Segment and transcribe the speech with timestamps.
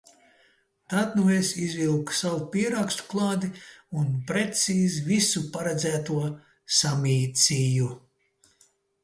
[0.93, 3.51] Tad nu es izvilku savu pierakstu kladi
[4.01, 6.19] un precīzi visu paredzēto
[6.81, 7.93] samīcīju.